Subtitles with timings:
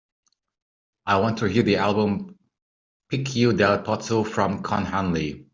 [1.05, 2.35] I want to hear the album
[3.11, 5.45] Picchio Dal Pozzo from Con Hunley